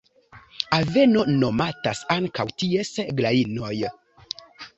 [0.77, 3.73] Aveno nomatas ankaŭ ties grajnoj.